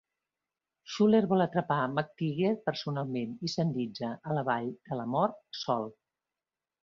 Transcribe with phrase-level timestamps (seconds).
[0.93, 5.89] Schouler vol atrapar McTeague personalment i s'endinsa a la Vall de la Mort sol.